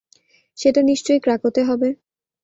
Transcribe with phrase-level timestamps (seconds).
[0.57, 1.89] সেটা নিশ্চয় ক্রাকোতে হবে।